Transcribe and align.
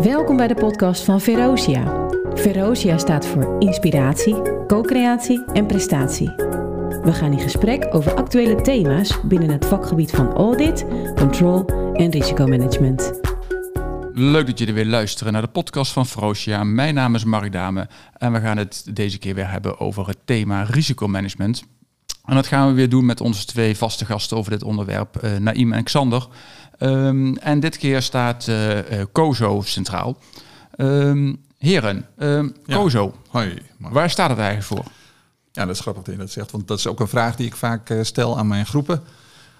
Welkom 0.00 0.36
bij 0.36 0.48
de 0.48 0.54
podcast 0.54 1.04
van 1.04 1.20
Verosia. 1.20 2.08
Verosia 2.34 2.98
staat 2.98 3.26
voor 3.26 3.56
inspiratie, 3.58 4.42
co-creatie 4.66 5.44
en 5.44 5.66
prestatie. 5.66 6.28
We 7.02 7.12
gaan 7.12 7.32
in 7.32 7.38
gesprek 7.40 7.94
over 7.94 8.14
actuele 8.14 8.60
thema's 8.60 9.20
binnen 9.24 9.50
het 9.50 9.66
vakgebied 9.66 10.10
van 10.10 10.32
audit, 10.32 10.84
control 11.14 11.64
en 11.92 12.10
risicomanagement. 12.10 13.20
Leuk 14.12 14.46
dat 14.46 14.58
jullie 14.58 14.74
weer 14.74 14.86
luisteren 14.86 15.32
naar 15.32 15.42
de 15.42 15.48
podcast 15.48 15.92
van 15.92 16.06
Verosia. 16.06 16.64
Mijn 16.64 16.94
naam 16.94 17.14
is 17.14 17.24
Marie 17.24 17.50
Dame 17.50 17.88
en 18.16 18.32
we 18.32 18.40
gaan 18.40 18.56
het 18.56 18.84
deze 18.94 19.18
keer 19.18 19.34
weer 19.34 19.50
hebben 19.50 19.80
over 19.80 20.06
het 20.06 20.18
thema 20.24 20.62
risicomanagement. 20.62 21.62
En 22.24 22.34
dat 22.34 22.46
gaan 22.46 22.68
we 22.68 22.74
weer 22.74 22.88
doen 22.88 23.04
met 23.04 23.20
onze 23.20 23.46
twee 23.46 23.76
vaste 23.76 24.04
gasten 24.04 24.36
over 24.36 24.50
dit 24.50 24.62
onderwerp, 24.62 25.24
uh, 25.24 25.36
Naïm 25.36 25.72
en 25.72 25.84
Xander. 25.84 26.26
Um, 26.82 27.36
en 27.36 27.60
dit 27.60 27.78
keer 27.78 28.02
staat 28.02 28.46
uh, 28.46 28.78
Kozo 29.12 29.60
centraal. 29.64 30.16
Um, 30.76 31.44
heren, 31.58 32.06
um, 32.18 32.54
ja. 32.64 32.76
Kozo, 32.76 33.14
Hoi, 33.28 33.58
waar 33.78 34.10
staat 34.10 34.30
het 34.30 34.38
eigenlijk 34.38 34.68
voor? 34.68 34.92
Ja, 35.52 35.66
dat 35.66 35.74
is 35.74 35.80
grappig 35.80 36.02
dat 36.02 36.14
je 36.14 36.20
dat 36.20 36.30
zegt, 36.30 36.50
want 36.50 36.68
dat 36.68 36.78
is 36.78 36.86
ook 36.86 37.00
een 37.00 37.08
vraag 37.08 37.36
die 37.36 37.46
ik 37.46 37.56
vaak 37.56 37.90
uh, 37.90 38.02
stel 38.02 38.38
aan 38.38 38.46
mijn 38.46 38.66
groepen. 38.66 39.02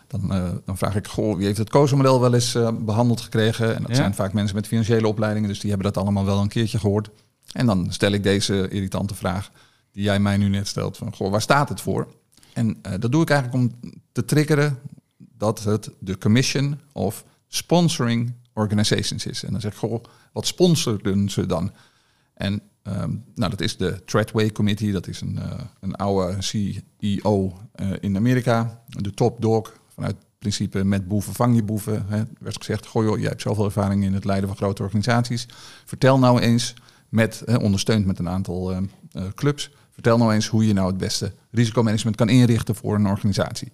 Dan, 0.07 0.37
uh, 0.37 0.51
dan, 0.65 0.79
vraag 0.79 0.97
ik, 0.97 1.07
goh, 1.07 1.37
wie 1.37 1.47
heeft 1.47 1.59
het 1.59 1.71
COSO-model 1.71 2.21
wel 2.21 2.35
eens 2.35 2.55
uh, 2.55 2.69
behandeld 2.81 3.21
gekregen? 3.21 3.75
En 3.75 3.83
dat 3.83 3.91
ja. 3.91 3.97
zijn 3.97 4.15
vaak 4.15 4.33
mensen 4.33 4.57
met 4.57 4.67
financiële 4.67 5.09
opleidingen, 5.09 5.49
dus 5.49 5.61
die 5.61 5.71
hebben 5.71 5.93
dat 5.93 6.03
allemaal 6.03 6.25
wel 6.25 6.41
een 6.41 6.49
keertje 6.49 6.79
gehoord. 6.79 7.11
En 7.53 7.67
dan 7.67 7.87
stel 7.91 8.13
ik 8.13 8.23
deze 8.23 8.69
irritante 8.69 9.15
vraag 9.15 9.51
die 9.93 10.03
jij 10.03 10.19
mij 10.19 10.37
nu 10.37 10.49
net 10.49 10.69
stelt, 10.69 10.97
van, 10.97 11.15
goh, 11.15 11.31
waar 11.31 11.41
staat 11.41 11.69
het 11.69 11.81
voor? 11.81 12.09
En 12.53 12.83
dat 12.99 13.13
doe 13.13 13.23
ik 13.23 13.31
eigenlijk 13.31 13.63
om 13.63 13.93
te 14.13 14.25
triggeren 14.25 14.79
dat 15.43 15.63
het 15.65 15.91
de 15.99 16.19
Commission 16.19 16.81
of 16.93 17.25
Sponsoring 17.49 18.33
Organizations 18.53 19.27
is. 19.27 19.45
En 19.45 19.53
dan 19.53 19.61
zeg 19.61 19.73
ik, 19.73 19.79
goh, 19.79 20.05
wat 20.33 20.47
sponsoren 20.47 21.31
ze 21.31 21.47
dan? 21.47 21.73
En 22.35 22.63
um, 22.83 23.25
nou, 23.35 23.51
dat 23.51 23.61
is 23.61 23.77
de 23.77 24.05
Treadway 24.05 24.53
Committee, 24.53 24.93
dat 24.93 25.07
is 25.07 25.21
een, 25.21 25.39
uh, 25.39 25.61
een 25.81 25.95
oude 25.95 26.37
CEO 26.43 27.59
uh, 27.77 27.91
in 28.01 28.17
Amerika, 28.17 28.83
de 28.87 29.15
top 29.15 29.41
dog 29.41 29.73
vanuit 29.95 30.15
het 30.15 30.39
principe 30.39 30.85
met 30.85 31.09
boeven 31.09 31.35
vang 31.35 31.55
je 31.55 31.63
boeven. 31.63 32.07
Hè. 32.09 32.19
Er 32.19 32.29
werd 32.39 32.57
gezegd, 32.57 32.87
goh 32.87 33.05
joh, 33.05 33.19
jij 33.19 33.29
hebt 33.29 33.43
zoveel 33.43 33.65
ervaring 33.65 34.05
in 34.05 34.15
het 34.15 34.25
leiden 34.25 34.49
van 34.49 34.57
grote 34.57 34.83
organisaties. 34.83 35.47
Vertel 35.85 36.19
nou 36.19 36.41
eens, 36.41 36.75
met, 37.09 37.43
hè, 37.45 37.57
ondersteund 37.57 38.07
met 38.07 38.19
een 38.19 38.29
aantal 38.29 38.73
uh, 38.73 38.79
clubs, 39.35 39.71
vertel 39.91 40.19
nou 40.19 40.33
eens 40.33 40.47
hoe 40.47 40.67
je 40.67 40.73
nou 40.73 40.87
het 40.87 40.99
beste 40.99 41.33
risicomanagement 41.51 42.17
kan 42.17 42.29
inrichten 42.29 42.75
voor 42.75 42.95
een 42.95 43.07
organisatie. 43.07 43.71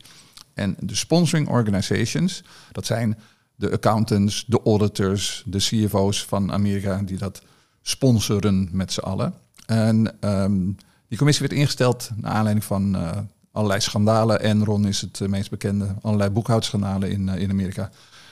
En 0.59 0.77
de 0.81 0.95
sponsoring 0.95 1.49
organizations, 1.49 2.43
dat 2.73 2.87
zijn 2.87 3.19
de 3.55 3.71
accountants, 3.71 4.45
de 4.47 4.61
auditors, 4.65 5.43
de 5.47 5.59
CFO's 5.59 6.25
van 6.25 6.53
Amerika 6.53 7.03
die 7.03 7.19
dat 7.19 7.43
sponsoren 7.83 8.69
met 8.73 8.93
z'n 8.93 9.01
allen. 9.01 9.35
En 9.67 10.17
um, 10.21 10.77
die 11.09 11.19
commissie 11.19 11.47
werd 11.47 11.61
ingesteld 11.61 12.11
naar 12.17 12.33
aanleiding 12.33 12.65
van 12.65 12.97
uh, 12.97 13.11
allerlei 13.53 13.81
schandalen. 13.81 14.41
Enron 14.41 14.87
is 14.87 15.01
het 15.01 15.21
uh, 15.21 15.29
meest 15.29 15.51
bekende, 15.51 15.95
allerlei 16.03 16.31
boekhoudschandalen 16.31 17.11
in, 17.11 17.29
uh, 17.29 17.37
in 17.37 17.51
Amerika. 17.51 17.91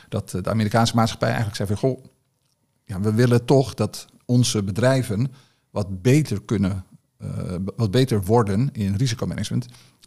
Dat 0.09 0.31
de 0.31 0.51
Amerikaanse 0.51 0.95
maatschappij 0.95 1.29
eigenlijk 1.29 1.57
zei 1.57 1.69
van, 1.69 1.77
goh, 1.77 2.05
ja, 2.85 3.01
we 3.01 3.13
willen 3.13 3.45
toch 3.45 3.75
dat 3.75 4.07
onze 4.25 4.63
bedrijven 4.63 5.33
wat 5.71 6.03
beter 6.03 6.43
kunnen, 6.43 6.85
wat 7.77 7.91
beter 7.91 8.23
worden 8.23 8.69
in 8.73 8.95
risicomanagement. 8.95 9.67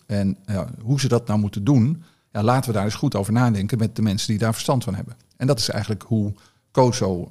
En 0.10 0.38
hoe 0.82 1.00
ze 1.00 1.08
dat 1.08 1.28
nou 1.28 1.40
moeten 1.40 1.64
doen, 1.64 2.04
ja, 2.32 2.44
laten 2.44 2.70
we 2.70 2.76
daar 2.76 2.86
eens 2.86 2.96
goed 2.96 3.16
over 3.16 3.34
nadenken 3.34 3.78
met 3.78 3.96
de 3.96 4.02
mensen 4.02 4.28
die 4.28 4.38
daar 4.38 4.54
verstand 4.54 4.84
van 4.84 4.96
hebben. 4.96 5.18
En 5.38 5.48
dat 5.48 5.60
is 5.60 5.70
eigenlijk 5.70 6.04
hoe 6.04 6.34
COSO 6.72 7.30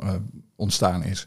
ontstaan 0.57 1.05
is. 1.05 1.27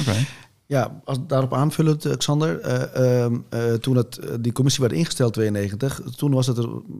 Okay. 0.00 0.26
Ja, 0.66 1.00
als 1.04 1.18
daarop 1.26 1.54
aanvullend, 1.54 2.16
Xander. 2.16 2.66
Uh, 2.66 3.26
uh, 3.26 3.38
uh, 3.54 3.74
toen 3.74 3.96
het, 3.96 4.20
die 4.40 4.52
commissie 4.52 4.82
werd 4.82 4.94
ingesteld, 4.94 5.32
92, 5.32 6.00
toen 6.16 6.32
was 6.32 6.46
het 6.46 6.56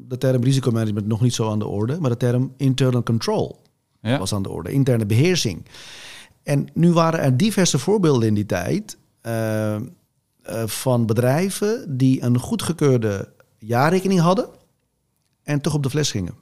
de 0.08 0.18
term 0.18 0.42
risicomanagement 0.42 1.06
nog 1.06 1.20
niet 1.20 1.34
zo 1.34 1.50
aan 1.50 1.58
de 1.58 1.66
orde, 1.66 2.00
maar 2.00 2.10
de 2.10 2.16
term 2.16 2.52
internal 2.56 3.02
control 3.02 3.62
ja. 4.00 4.18
was 4.18 4.34
aan 4.34 4.42
de 4.42 4.48
orde, 4.48 4.72
interne 4.72 5.06
beheersing. 5.06 5.66
En 6.42 6.68
nu 6.74 6.92
waren 6.92 7.20
er 7.20 7.36
diverse 7.36 7.78
voorbeelden 7.78 8.28
in 8.28 8.34
die 8.34 8.46
tijd 8.46 8.96
van 10.66 11.06
bedrijven 11.06 11.96
die 11.96 12.22
een 12.22 12.38
goedgekeurde 12.38 13.32
jaarrekening 13.58 14.20
hadden 14.20 14.48
en 15.42 15.60
toch 15.60 15.74
op 15.74 15.82
de 15.82 15.90
fles 15.90 16.10
gingen. 16.10 16.34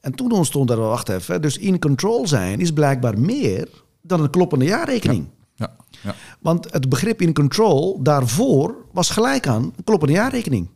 En 0.00 0.14
toen 0.14 0.32
ontstond 0.32 0.70
er, 0.70 0.76
wacht 0.76 1.08
even, 1.08 1.42
dus 1.42 1.58
in 1.58 1.78
control 1.78 2.26
zijn 2.28 2.60
is 2.60 2.72
blijkbaar 2.72 3.18
meer 3.18 3.68
dan 4.02 4.20
een 4.20 4.30
kloppende 4.30 4.64
jaarrekening. 4.64 5.26
Ja. 5.54 5.76
Ja. 5.76 5.84
Ja. 6.02 6.14
Want 6.40 6.72
het 6.72 6.88
begrip 6.88 7.20
in 7.20 7.34
control 7.34 8.02
daarvoor 8.02 8.76
was 8.92 9.10
gelijk 9.10 9.46
aan 9.46 9.62
een 9.62 9.84
kloppende 9.84 10.14
jaarrekening. 10.14 10.68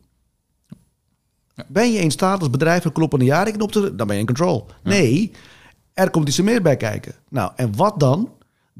Ben 1.67 1.91
je 1.91 1.99
in 1.99 2.11
staat 2.11 2.39
als 2.39 2.49
bedrijf 2.49 2.85
een 2.85 2.91
kloppende 2.91 3.25
jaarrekening 3.25 3.63
op 3.63 3.71
te... 3.71 3.95
dan 3.95 4.07
ben 4.07 4.15
je 4.15 4.21
in 4.21 4.27
control. 4.27 4.65
Nee, 4.83 5.31
er 5.93 6.09
komt 6.09 6.27
iets 6.27 6.41
meer 6.41 6.61
bij 6.61 6.77
kijken. 6.77 7.13
Nou, 7.29 7.51
en 7.55 7.75
wat 7.75 7.99
dan? 7.99 8.29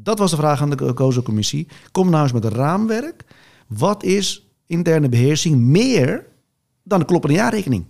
Dat 0.03 0.19
was 0.19 0.31
de 0.31 0.37
vraag 0.37 0.61
aan 0.61 0.69
de 0.69 0.93
COSO-commissie. 0.93 1.67
Kom 1.91 2.09
nou 2.09 2.23
eens 2.23 2.31
met 2.31 2.43
een 2.43 2.51
raamwerk. 2.51 3.23
Wat 3.67 4.03
is 4.03 4.47
interne 4.65 5.09
beheersing 5.09 5.57
meer 5.57 6.25
dan 6.83 6.99
een 6.99 7.05
kloppende 7.05 7.35
jaarrekening? 7.35 7.85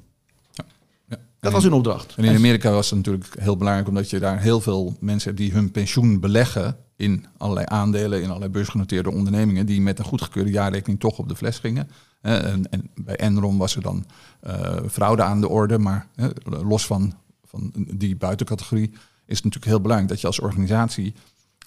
Dat 1.40 1.52
was 1.52 1.64
hun 1.64 1.74
opdracht. 1.74 2.16
En 2.16 2.24
in 2.24 2.36
Amerika 2.36 2.72
was 2.72 2.90
het 2.90 2.97
natuurlijk 2.97 3.36
heel 3.40 3.58
belangrijk, 3.58 3.88
omdat 3.88 4.09
je 4.09 4.20
daar 4.20 4.42
heel 4.42 4.62
veel 4.62 4.97
mensen 5.00 5.30
hebt 5.30 5.42
die 5.42 5.52
hun 5.52 5.72
pensioen 5.72 6.20
beleggen 6.20 6.78
in 6.96 7.25
allerlei 7.38 7.66
aandelen, 7.70 8.22
in 8.22 8.28
allerlei 8.28 8.52
beursgenoteerde 8.52 9.12
ondernemingen, 9.12 9.66
die 9.66 9.81
met 9.81 10.00
een 10.00 10.06
goedgekeurde 10.06 10.52
jaarrekening 10.52 11.00
toch 11.00 11.18
op 11.18 11.30
de 11.30 11.36
fles 11.36 11.59
gingen. 11.59 11.90
En, 12.22 12.72
en 12.72 12.90
bij 12.96 13.16
Enron 13.16 13.58
was 13.58 13.76
er 13.76 13.81
dan 13.81 14.06
uh, 14.47 14.78
fraude 14.90 15.24
aan 15.24 15.41
de 15.41 15.50
orde, 15.50 15.78
maar 15.78 16.08
los 16.44 16.86
van, 16.86 17.14
van 17.46 17.72
die 17.76 18.16
buitencategorie 18.16 18.91
is 19.26 19.36
het 19.36 19.44
natuurlijk 19.44 19.72
heel 19.72 19.81
belangrijk 19.81 20.12
dat 20.12 20.22
je 20.22 20.28
als 20.28 20.40
organisatie 20.40 21.14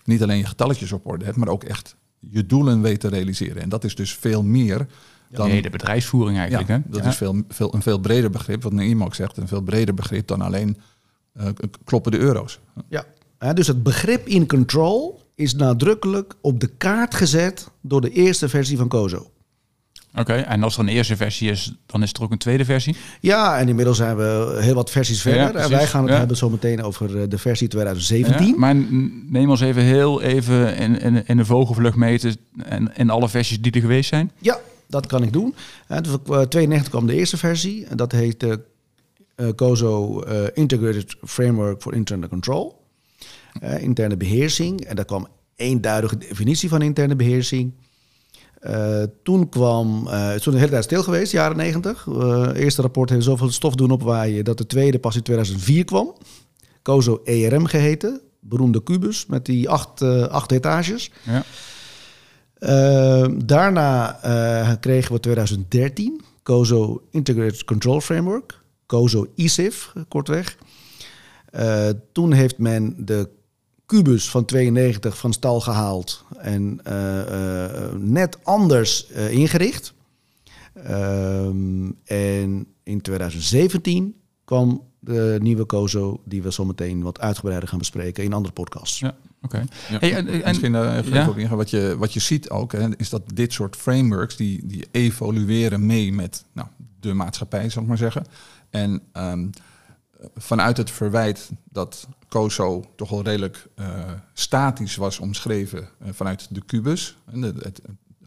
niet 0.04 0.22
alleen 0.22 0.38
je 0.38 0.46
getalletjes 0.46 0.92
op 0.92 1.06
orde 1.06 1.24
hebt, 1.24 1.36
maar 1.36 1.48
ook 1.48 1.64
echt 1.64 1.96
je 2.18 2.46
doelen 2.46 2.82
weet 2.82 3.00
te 3.00 3.08
realiseren. 3.08 3.62
En 3.62 3.68
dat 3.68 3.84
is 3.84 3.94
dus 3.94 4.14
veel 4.14 4.42
meer 4.42 4.86
dan, 5.30 5.48
nee, 5.48 5.62
de 5.62 5.70
bedrijfsvoering 5.70 6.38
eigenlijk. 6.38 6.68
Ja, 6.68 6.74
hè? 6.74 6.80
Dat 6.86 7.02
ja. 7.02 7.08
is 7.08 7.16
veel, 7.16 7.42
veel, 7.48 7.74
een 7.74 7.82
veel 7.82 7.98
breder 7.98 8.30
begrip, 8.30 8.62
wat 8.62 8.72
Naim 8.72 9.04
ook 9.04 9.14
zegt, 9.14 9.36
een 9.36 9.48
veel 9.48 9.60
breder 9.60 9.94
begrip 9.94 10.26
dan 10.26 10.40
alleen 10.40 10.76
uh, 11.40 11.46
kloppen 11.84 12.12
de 12.12 12.18
euro's. 12.18 12.60
Ja, 12.88 13.04
ja, 13.38 13.52
dus 13.52 13.66
het 13.66 13.82
begrip 13.82 14.26
in 14.26 14.46
control 14.46 15.20
is 15.34 15.54
nadrukkelijk 15.54 16.34
op 16.40 16.60
de 16.60 16.66
kaart 16.66 17.14
gezet 17.14 17.68
door 17.80 18.00
de 18.00 18.10
eerste 18.10 18.48
versie 18.48 18.76
van 18.76 18.88
COSO. 18.88 19.30
Oké, 20.12 20.20
okay, 20.20 20.42
en 20.42 20.62
als 20.62 20.74
er 20.74 20.80
een 20.80 20.88
eerste 20.88 21.16
versie 21.16 21.50
is, 21.50 21.74
dan 21.86 22.02
is 22.02 22.12
er 22.12 22.22
ook 22.22 22.30
een 22.30 22.38
tweede 22.38 22.64
versie? 22.64 22.96
Ja, 23.20 23.58
en 23.58 23.68
inmiddels 23.68 23.96
zijn 23.96 24.16
we 24.16 24.58
heel 24.60 24.74
wat 24.74 24.90
versies 24.90 25.22
verder. 25.22 25.58
Ja, 25.58 25.64
en 25.64 25.70
wij 25.70 25.86
gaan 25.86 26.02
het 26.02 26.12
ja. 26.12 26.18
hebben 26.18 26.36
zo 26.36 26.50
meteen 26.50 26.82
over 26.82 27.28
de 27.28 27.38
versie 27.38 27.68
2017. 27.68 28.46
Ja, 28.46 28.54
maar 28.56 28.74
neem 29.28 29.50
ons 29.50 29.60
even 29.60 29.82
heel 29.82 30.22
even 30.22 30.76
in, 30.76 31.00
in, 31.00 31.26
in 31.26 31.36
de 31.36 31.44
vogelvlucht 31.44 31.96
meten 31.96 32.36
en 32.64 32.96
in 32.96 33.10
alle 33.10 33.28
versies 33.28 33.60
die 33.60 33.72
er 33.72 33.80
geweest 33.80 34.08
zijn. 34.08 34.30
Ja, 34.38 34.58
dat 34.88 35.06
kan 35.06 35.22
ik 35.22 35.32
doen. 35.32 35.54
En 35.86 36.02
92 36.48 36.88
kwam 36.88 37.06
de 37.06 37.14
eerste 37.14 37.36
versie. 37.36 37.86
En 37.86 37.96
dat 37.96 38.12
heet 38.12 38.40
de 38.40 38.60
uh, 39.36 39.48
COSO 39.48 40.22
uh, 40.26 40.46
Integrated 40.54 41.16
Framework 41.24 41.82
for 41.82 41.94
Internal 41.94 42.28
Control. 42.28 42.80
Uh, 43.62 43.82
interne 43.82 44.16
beheersing. 44.16 44.80
En 44.80 44.96
daar 44.96 45.04
kwam 45.04 45.28
eenduidige 45.56 46.18
definitie 46.18 46.68
van 46.68 46.82
interne 46.82 47.16
beheersing. 47.16 47.72
Uh, 48.66 49.02
toen 49.22 49.48
kwam, 49.48 50.06
uh, 50.06 50.32
toen 50.32 50.52
de 50.52 50.58
hele 50.58 50.70
tijd 50.70 50.84
stil 50.84 51.02
geweest, 51.02 51.32
jaren 51.32 51.56
90. 51.56 52.06
Uh, 52.06 52.48
eerste 52.54 52.82
rapport 52.82 53.10
heeft 53.10 53.24
zoveel 53.24 53.50
stof 53.50 53.74
doen 53.74 53.90
opwaaien 53.90 54.44
dat 54.44 54.58
de 54.58 54.66
tweede 54.66 54.98
pas 54.98 55.16
in 55.16 55.22
2004 55.22 55.84
kwam. 55.84 56.14
COSO 56.82 57.20
ERM 57.24 57.66
geheten, 57.66 58.20
beroemde 58.40 58.82
kubus 58.82 59.26
met 59.26 59.46
die 59.46 59.68
acht, 59.68 60.02
acht 60.28 60.52
etages. 60.52 61.10
Ja. 61.22 61.44
Daarna 63.44 64.18
kregen 64.80 65.12
we 65.12 65.20
2013 65.20 66.20
COSO 66.42 67.02
Integrated 67.10 67.64
Control 67.64 68.00
Framework, 68.00 68.60
COSO 68.86 69.26
ISIF 69.34 69.92
kortweg. 70.08 70.56
Toen 72.12 72.32
heeft 72.32 72.58
men 72.58 72.94
de 72.98 73.28
kubus 73.92 74.30
van 74.30 74.44
92 74.44 75.18
van 75.18 75.32
stal 75.32 75.60
gehaald 75.60 76.24
en 76.38 76.80
net 77.98 78.38
anders 78.42 79.06
ingericht. 79.10 79.94
Ehm, 80.74 81.90
en 82.04 82.66
in 82.82 83.00
2017 83.00 84.14
kwam 84.44 84.82
de 84.98 85.38
nieuwe 85.40 85.66
COSO, 85.66 86.20
die 86.24 86.42
we 86.42 86.52
zo 86.52 86.64
meteen 86.64 87.02
wat 87.02 87.20
uitgebreider 87.20 87.68
gaan 87.68 87.78
bespreken 87.78 88.24
in 88.24 88.32
andere 88.32 88.54
podcasts. 88.54 88.98
Ja. 88.98 89.14
Oké. 89.42 89.56
Okay. 89.56 89.66
Ja. 89.90 89.98
Hey, 89.98 90.14
en, 90.14 90.28
en, 90.28 90.42
Misschien 90.44 90.74
uh, 90.74 90.96
even 90.96 91.12
ja? 91.12 91.32
ingaan. 91.36 91.56
Wat 91.56 91.70
je, 91.70 91.94
wat 91.98 92.12
je 92.12 92.20
ziet 92.20 92.50
ook, 92.50 92.72
hè, 92.72 92.96
is 92.96 93.08
dat 93.08 93.22
dit 93.34 93.52
soort 93.52 93.76
frameworks 93.76 94.36
die, 94.36 94.66
die 94.66 94.86
evolueren 94.90 95.86
mee 95.86 96.12
met 96.12 96.44
nou, 96.52 96.68
de 97.00 97.12
maatschappij, 97.12 97.68
zal 97.68 97.82
ik 97.82 97.88
maar 97.88 97.96
zeggen. 97.96 98.24
En 98.70 99.02
um, 99.12 99.50
vanuit 100.36 100.76
het 100.76 100.90
verwijt 100.90 101.50
dat 101.70 102.08
COSO 102.28 102.84
toch 102.96 103.10
wel 103.10 103.22
redelijk 103.22 103.66
uh, 103.76 104.12
statisch 104.32 104.96
was 104.96 105.18
omschreven 105.18 105.88
uh, 106.02 106.08
vanuit 106.12 106.46
de 106.50 106.64
kubus. 106.64 107.16
En 107.32 107.42
het, 107.42 107.80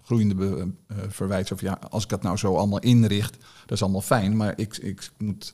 groeiende 0.04 0.36
be, 0.36 0.72
uh, 0.92 0.98
verwijt 1.08 1.52
of 1.52 1.62
ja, 1.62 1.80
als 1.90 2.04
ik 2.04 2.10
dat 2.10 2.22
nou 2.22 2.38
zo 2.38 2.56
allemaal 2.56 2.80
inricht, 2.80 3.38
dat 3.62 3.72
is 3.72 3.82
allemaal 3.82 4.02
fijn, 4.02 4.38
maar 4.38 4.54
ik, 4.56 4.78
ik, 4.78 5.10
moet, 5.18 5.54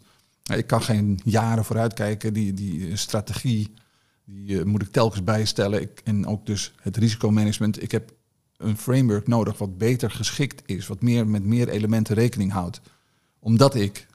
ik 0.55 0.67
kan 0.67 0.81
geen 0.81 1.19
jaren 1.23 1.65
vooruitkijken. 1.65 2.33
Die, 2.33 2.53
die 2.53 2.95
strategie 2.95 3.73
die 4.25 4.65
moet 4.65 4.81
ik 4.81 4.91
telkens 4.91 5.23
bijstellen. 5.23 5.89
En 6.03 6.27
ook 6.27 6.45
dus 6.45 6.73
het 6.81 6.97
risicomanagement. 6.97 7.83
Ik 7.83 7.91
heb 7.91 8.13
een 8.57 8.77
framework 8.77 9.27
nodig 9.27 9.57
wat 9.57 9.77
beter 9.77 10.11
geschikt 10.11 10.61
is, 10.65 10.87
wat 10.87 11.01
meer 11.01 11.27
met 11.27 11.43
meer 11.43 11.69
elementen 11.69 12.15
rekening 12.15 12.51
houdt. 12.51 12.81
Omdat 13.39 13.75
ik 13.75 14.07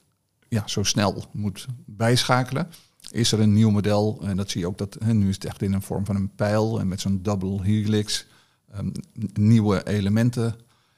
ja, 0.49 0.67
zo 0.67 0.83
snel 0.83 1.25
moet 1.31 1.65
bijschakelen, 1.85 2.67
is 3.11 3.31
er 3.31 3.39
een 3.39 3.53
nieuw 3.53 3.69
model. 3.69 4.19
En 4.21 4.37
dat 4.37 4.49
zie 4.49 4.61
je 4.61 4.67
ook 4.67 4.77
dat 4.77 4.97
hè, 5.03 5.13
nu 5.13 5.29
is 5.29 5.35
het 5.35 5.45
echt 5.45 5.61
in 5.61 5.73
een 5.73 5.81
vorm 5.81 6.05
van 6.05 6.15
een 6.15 6.35
pijl 6.35 6.79
en 6.79 6.87
met 6.87 7.01
zo'n 7.01 7.19
double 7.21 7.63
helix. 7.63 8.27
Um, 8.75 8.91
nieuwe 9.33 9.87
elementen. 9.87 10.55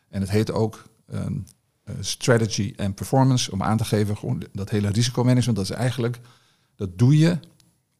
En 0.09 0.21
het 0.21 0.29
heet 0.29 0.51
ook 0.51 0.83
um, 1.13 1.45
uh, 1.85 1.95
strategy 1.99 2.73
en 2.75 2.93
performance, 2.93 3.51
om 3.51 3.63
aan 3.63 3.77
te 3.77 3.85
geven, 3.85 4.17
gewoon 4.17 4.43
dat 4.51 4.69
hele 4.69 4.89
risicomanagement, 4.89 5.57
dat 5.57 5.69
is 5.69 5.75
eigenlijk, 5.75 6.19
dat 6.75 6.97
doe 6.97 7.17
je 7.17 7.39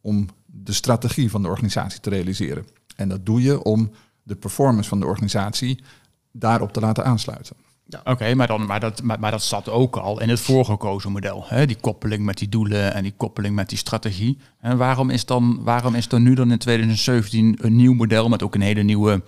om 0.01 0.27
de 0.45 0.73
strategie 0.73 1.29
van 1.29 1.41
de 1.41 1.47
organisatie 1.47 1.99
te 1.99 2.09
realiseren. 2.09 2.65
En 2.95 3.09
dat 3.09 3.25
doe 3.25 3.41
je 3.41 3.63
om 3.63 3.91
de 4.23 4.35
performance 4.35 4.89
van 4.89 4.99
de 4.99 5.05
organisatie 5.05 5.83
daarop 6.31 6.73
te 6.73 6.79
laten 6.79 7.05
aansluiten. 7.05 7.55
Ja. 7.89 8.01
Oké, 8.03 8.35
maar 8.35 8.47
maar, 8.47 8.59
maar, 8.59 8.79
dat, 8.79 9.03
maar, 9.03 9.19
maar, 9.19 9.31
dat 9.31 9.43
zat 9.43 9.69
ook 9.69 9.97
al 9.97 10.21
in 10.21 10.29
het 10.29 10.39
voorgekozen 10.39 11.11
model. 11.11 11.43
Hè? 11.47 11.65
Die 11.65 11.77
koppeling 11.81 12.25
met 12.25 12.37
die 12.37 12.49
doelen 12.49 12.93
en 12.93 13.03
die 13.03 13.13
koppeling 13.17 13.55
met 13.55 13.69
die 13.69 13.77
strategie. 13.77 14.37
En 14.59 14.77
waarom 14.77 15.09
is, 15.09 15.25
dan, 15.25 15.59
waarom 15.63 15.95
is 15.95 16.11
er 16.11 16.19
nu 16.19 16.33
dan 16.33 16.51
in 16.51 16.57
2017 16.57 17.57
een 17.61 17.75
nieuw 17.75 17.93
model 17.93 18.29
met 18.29 18.43
ook 18.43 18.55
een 18.55 18.61
hele 18.61 18.83
nieuwe 18.83 19.21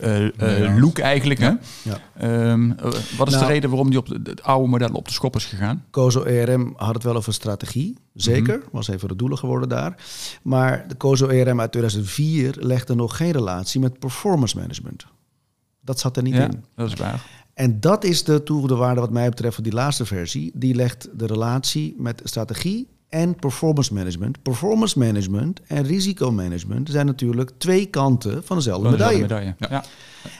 uh, 0.00 0.20
uh, 0.20 0.78
look 0.80 0.98
eigenlijk? 0.98 1.40
Hè? 1.40 1.50
Ja. 1.82 2.50
Um, 2.50 2.76
wat 3.16 3.28
is 3.28 3.34
nou, 3.34 3.46
de 3.46 3.52
reden 3.52 3.70
waarom 3.70 3.90
die 3.90 3.98
op 3.98 4.08
de, 4.08 4.20
het 4.24 4.42
oude 4.42 4.68
model 4.68 4.92
op 4.92 5.04
de 5.06 5.12
schop 5.12 5.36
is 5.36 5.44
gegaan? 5.44 5.84
COSO 5.90 6.22
ERM 6.22 6.72
had 6.76 6.94
het 6.94 7.02
wel 7.02 7.16
over 7.16 7.32
strategie, 7.32 7.96
zeker. 8.14 8.54
Mm 8.54 8.60
-hmm. 8.60 8.70
Was 8.72 8.88
even 8.88 9.08
de 9.08 9.16
doelen 9.16 9.38
geworden 9.38 9.68
daar. 9.68 9.96
Maar 10.42 10.84
de 10.88 10.96
COSO 10.96 11.28
ERM 11.28 11.60
uit 11.60 11.72
2004 11.72 12.54
legde 12.58 12.94
nog 12.94 13.16
geen 13.16 13.32
relatie 13.32 13.80
met 13.80 13.98
performance 13.98 14.56
management. 14.58 15.06
Dat 15.80 16.00
zat 16.00 16.16
er 16.16 16.22
niet 16.22 16.34
ja, 16.34 16.44
in. 16.44 16.64
Dat 16.74 16.88
is 16.88 16.94
waar. 16.94 17.41
En 17.54 17.80
dat 17.80 18.04
is 18.04 18.24
de 18.24 18.42
toegevoegde 18.42 18.76
waarde 18.76 19.00
wat 19.00 19.10
mij 19.10 19.28
betreft 19.28 19.54
van 19.54 19.64
die 19.64 19.72
laatste 19.72 20.04
versie. 20.04 20.50
Die 20.54 20.74
legt 20.74 21.08
de 21.12 21.26
relatie 21.26 21.94
met 21.98 22.20
strategie 22.24 22.88
en 23.08 23.34
performance 23.34 23.94
management. 23.94 24.42
Performance 24.42 24.98
management 24.98 25.60
en 25.66 25.82
risicomanagement 25.84 26.88
zijn 26.90 27.06
natuurlijk 27.06 27.50
twee 27.58 27.86
kanten 27.86 28.44
van 28.44 28.56
dezelfde 28.56 28.82
Van 28.82 28.92
medaille. 28.92 29.20
medaille. 29.20 29.54
Ja. 29.58 29.66
Ja. 29.70 29.84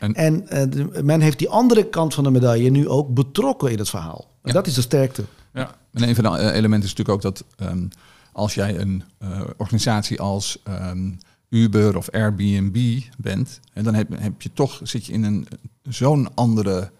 En, 0.00 0.14
en 0.14 0.34
uh, 0.42 0.48
de, 0.70 1.02
men 1.02 1.20
heeft 1.20 1.38
die 1.38 1.48
andere 1.48 1.84
kant 1.88 2.14
van 2.14 2.24
de 2.24 2.30
medaille 2.30 2.70
nu 2.70 2.88
ook 2.88 3.14
betrokken 3.14 3.70
in 3.70 3.78
het 3.78 3.88
verhaal. 3.88 4.26
En 4.42 4.48
Ja. 4.48 4.52
dat 4.52 4.66
is 4.66 4.74
de 4.74 4.80
sterkte. 4.80 5.24
Ja. 5.52 5.74
En 5.92 6.08
een 6.08 6.14
van 6.14 6.24
de 6.24 6.30
eh, 6.30 6.56
elementen 6.56 6.88
is 6.88 6.94
natuurlijk 6.96 7.08
ook 7.26 7.34
dat 7.34 7.44
um, 7.68 7.88
als 8.32 8.54
jij 8.54 8.78
een 8.78 9.02
uh, 9.22 9.40
organisatie 9.56 10.20
als 10.20 10.58
um, 10.68 11.18
Uber 11.48 11.96
of 11.96 12.10
Airbnb 12.10 13.00
bent, 13.18 13.60
en 13.72 13.84
dan 13.84 13.94
heb, 13.94 14.08
heb 14.18 14.42
je 14.42 14.50
toch 14.54 14.80
zit 14.82 15.06
je 15.06 15.12
in 15.12 15.24
een 15.24 15.46
zo'n 15.82 16.28
andere 16.34 16.90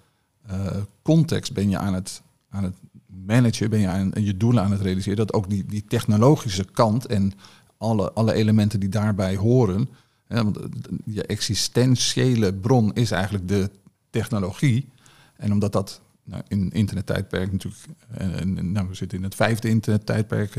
context 1.02 1.52
ben 1.52 1.70
je 1.70 1.78
aan 1.78 1.94
het, 1.94 2.22
aan 2.48 2.64
het 2.64 2.74
managen, 3.06 3.70
ben 3.70 3.80
je 3.80 3.88
aan 3.88 4.12
je 4.14 4.36
doelen 4.36 4.62
aan 4.62 4.72
het 4.72 4.80
realiseren, 4.80 5.16
dat 5.16 5.32
ook 5.32 5.50
die, 5.50 5.66
die 5.66 5.84
technologische 5.84 6.64
kant 6.64 7.06
en 7.06 7.32
alle, 7.76 8.12
alle 8.12 8.32
elementen 8.32 8.80
die 8.80 8.88
daarbij 8.88 9.36
horen, 9.36 9.88
hè, 10.26 10.44
want 10.44 10.58
je 11.04 11.26
existentiële 11.26 12.54
bron 12.54 12.92
is 12.92 13.10
eigenlijk 13.10 13.48
de 13.48 13.70
technologie. 14.10 14.88
En 15.36 15.52
omdat 15.52 15.72
dat 15.72 16.00
nou, 16.24 16.42
in 16.48 16.70
internettijdperk 16.70 17.52
natuurlijk, 17.52 17.84
en, 18.10 18.72
nou, 18.72 18.88
we 18.88 18.94
zitten 18.94 19.18
in 19.18 19.24
het 19.24 19.34
vijfde 19.34 19.68
internettijdperk, 19.68 20.54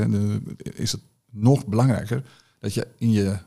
is 0.62 0.92
het 0.92 1.02
nog 1.32 1.66
belangrijker 1.66 2.24
dat 2.60 2.74
je 2.74 2.88
in 2.98 3.12
je 3.12 3.38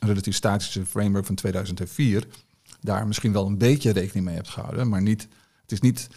relatief 0.00 0.34
statische 0.34 0.86
framework 0.86 1.26
van 1.26 1.34
2004 1.34 2.26
daar 2.80 3.06
misschien 3.06 3.32
wel 3.32 3.46
een 3.46 3.58
beetje 3.58 3.90
rekening 3.90 4.26
mee 4.26 4.34
hebt 4.34 4.48
gehouden, 4.48 4.88
maar 4.88 5.02
niet, 5.02 5.28
het 5.66 5.72
is 5.72 5.80
niet 5.80 6.08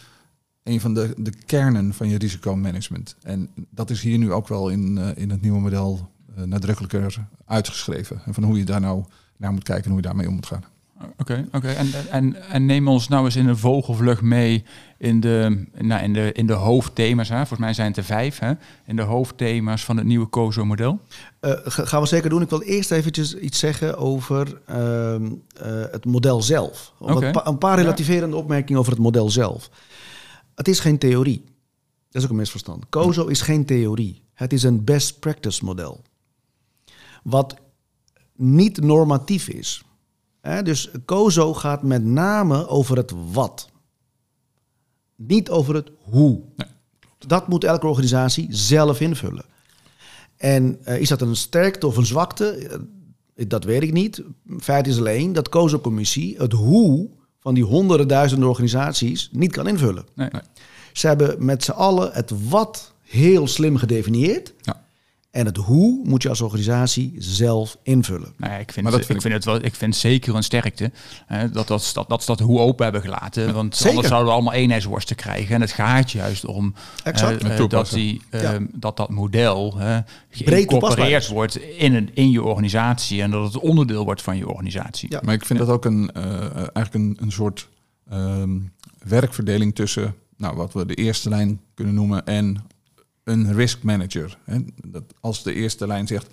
een 0.62 0.80
van 0.80 0.94
de, 0.94 1.14
de 1.16 1.32
kernen 1.46 1.94
van 1.94 2.08
je 2.08 2.18
risicomanagement. 2.18 3.16
En 3.22 3.50
dat 3.70 3.90
is 3.90 4.02
hier 4.02 4.18
nu 4.18 4.32
ook 4.32 4.48
wel 4.48 4.68
in, 4.68 4.96
uh, 4.96 5.08
in 5.14 5.30
het 5.30 5.40
nieuwe 5.40 5.60
model 5.60 6.10
uh, 6.38 6.44
nadrukkelijker 6.44 7.28
uitgeschreven. 7.44 8.20
En 8.24 8.34
van 8.34 8.42
hoe 8.42 8.58
je 8.58 8.64
daar 8.64 8.80
nou 8.80 9.04
naar 9.36 9.52
moet 9.52 9.62
kijken 9.62 9.84
en 9.84 9.90
hoe 9.90 10.00
je 10.00 10.06
daarmee 10.06 10.28
om 10.28 10.34
moet 10.34 10.46
gaan. 10.46 10.64
Oké, 11.02 11.12
okay, 11.18 11.40
oké. 11.40 11.56
Okay. 11.56 11.74
En, 11.74 11.92
en, 12.10 12.48
en 12.48 12.66
neem 12.66 12.88
ons 12.88 13.08
nou 13.08 13.24
eens 13.24 13.36
in 13.36 13.48
een 13.48 13.58
vogelvlucht 13.58 14.22
mee 14.22 14.64
in 14.98 15.20
de, 15.20 15.66
nou, 15.78 16.02
in 16.02 16.12
de, 16.12 16.32
in 16.32 16.46
de 16.46 16.52
hoofdthema's. 16.52 17.28
Hè? 17.28 17.36
Volgens 17.36 17.58
mij 17.58 17.74
zijn 17.74 17.88
het 17.88 17.96
er 17.96 18.04
vijf. 18.04 18.38
Hè? 18.38 18.52
In 18.86 18.96
de 18.96 19.02
hoofdthema's 19.02 19.84
van 19.84 19.96
het 19.96 20.06
nieuwe 20.06 20.28
COSO-model. 20.28 21.00
Uh, 21.40 21.52
gaan 21.64 22.00
we 22.00 22.06
zeker 22.06 22.30
doen. 22.30 22.42
Ik 22.42 22.50
wil 22.50 22.62
eerst 22.62 22.90
eventjes 22.90 23.34
iets 23.34 23.58
zeggen 23.58 23.98
over 23.98 24.60
uh, 24.70 25.14
uh, 25.14 25.20
het 25.90 26.04
model 26.04 26.42
zelf. 26.42 26.92
Okay. 26.98 27.32
Een 27.44 27.58
paar 27.58 27.78
relativerende 27.78 28.36
ja. 28.36 28.42
opmerkingen 28.42 28.80
over 28.80 28.92
het 28.92 29.02
model 29.02 29.30
zelf. 29.30 29.70
Het 30.54 30.68
is 30.68 30.80
geen 30.80 30.98
theorie. 30.98 31.44
Dat 32.10 32.22
is 32.22 32.24
ook 32.24 32.30
een 32.30 32.36
misverstand. 32.36 32.88
COSO 32.88 33.26
is 33.26 33.40
geen 33.40 33.64
theorie. 33.64 34.22
Het 34.34 34.52
is 34.52 34.62
een 34.62 34.84
best 34.84 35.18
practice 35.18 35.64
model. 35.64 36.02
Wat 37.22 37.56
niet 38.36 38.80
normatief 38.80 39.48
is. 39.48 39.84
He, 40.40 40.62
dus 40.62 40.90
COSO 41.04 41.54
gaat 41.54 41.82
met 41.82 42.04
name 42.04 42.66
over 42.66 42.96
het 42.96 43.12
wat. 43.32 43.68
Niet 45.16 45.50
over 45.50 45.74
het 45.74 45.90
hoe. 46.02 46.42
Nee, 46.56 46.68
dat 47.18 47.48
moet 47.48 47.64
elke 47.64 47.86
organisatie 47.86 48.46
zelf 48.50 49.00
invullen. 49.00 49.44
En 50.36 50.78
uh, 50.84 51.00
is 51.00 51.08
dat 51.08 51.20
een 51.20 51.36
sterkte 51.36 51.86
of 51.86 51.96
een 51.96 52.06
zwakte? 52.06 52.68
Uh, 53.34 53.44
dat 53.48 53.64
weet 53.64 53.82
ik 53.82 53.92
niet. 53.92 54.22
Feit 54.58 54.86
is 54.86 54.98
alleen 54.98 55.32
dat 55.32 55.48
COSO-commissie 55.48 56.36
het 56.38 56.52
hoe 56.52 57.10
van 57.38 57.54
die 57.54 57.64
honderden 57.64 58.08
duizenden 58.08 58.48
organisaties 58.48 59.28
niet 59.32 59.52
kan 59.52 59.66
invullen. 59.66 60.04
Nee. 60.14 60.28
Nee. 60.32 60.42
Ze 60.92 61.06
hebben 61.06 61.44
met 61.44 61.64
z'n 61.64 61.70
allen 61.70 62.12
het 62.12 62.32
wat 62.48 62.92
heel 63.02 63.46
slim 63.46 63.76
gedefinieerd. 63.76 64.54
Ja. 64.60 64.84
En 65.30 65.46
het 65.46 65.56
hoe 65.56 66.00
moet 66.04 66.22
je 66.22 66.28
als 66.28 66.40
organisatie 66.40 67.14
zelf 67.18 67.78
invullen. 67.82 68.32
Nou 68.36 68.52
ja, 68.52 68.58
ik, 68.58 68.72
vind 68.72 68.86
het, 68.86 68.94
vind 68.94 69.10
ik, 69.10 69.20
vind 69.20 69.34
het 69.34 69.44
wel, 69.44 69.64
ik 69.64 69.74
vind 69.74 69.96
zeker 69.96 70.34
een 70.34 70.42
sterkte 70.42 70.90
hè, 71.26 71.50
dat, 71.50 71.68
dat, 71.68 71.90
dat, 71.94 72.08
dat 72.08 72.20
ze 72.20 72.26
dat 72.26 72.40
hoe 72.40 72.58
open 72.58 72.84
hebben 72.84 73.02
gelaten. 73.02 73.46
Ja, 73.46 73.52
want 73.52 73.74
zeker. 73.76 73.88
anders 73.88 74.08
zouden 74.08 74.28
we 74.28 74.34
allemaal 74.34 74.54
eenheidsworsten 74.54 75.16
krijgen. 75.16 75.54
En 75.54 75.60
het 75.60 75.72
gaat 75.72 76.10
juist 76.10 76.44
om 76.44 76.74
exact. 77.04 77.44
Uh, 77.44 77.68
dat, 77.68 77.90
die, 77.90 78.22
uh, 78.30 78.42
ja. 78.42 78.58
dat 78.72 78.96
dat 78.96 79.10
model 79.10 79.74
uh, 79.78 79.98
geïncorporeerd 80.30 81.28
wordt 81.28 81.56
in, 81.56 81.94
een, 81.94 82.10
in 82.14 82.30
je 82.30 82.42
organisatie. 82.42 83.22
En 83.22 83.30
dat 83.30 83.52
het 83.52 83.62
onderdeel 83.62 84.04
wordt 84.04 84.22
van 84.22 84.36
je 84.36 84.48
organisatie. 84.48 85.10
Ja. 85.10 85.20
Maar 85.24 85.34
ik 85.34 85.46
vind 85.46 85.58
dat 85.58 85.68
ook 85.68 85.84
een, 85.84 86.12
eigenlijk 86.12 86.94
een, 86.94 87.16
een 87.20 87.32
soort 87.32 87.68
um, 88.12 88.72
werkverdeling 88.98 89.74
tussen 89.74 90.14
nou, 90.36 90.56
wat 90.56 90.72
we 90.72 90.86
de 90.86 90.94
eerste 90.94 91.28
lijn 91.28 91.60
kunnen 91.74 91.94
noemen 91.94 92.26
en 92.26 92.64
een 93.24 93.54
risk 93.54 93.82
manager. 93.82 94.38
Dat 94.86 95.04
als 95.20 95.42
de 95.42 95.52
eerste 95.54 95.86
lijn 95.86 96.06
zegt, 96.06 96.26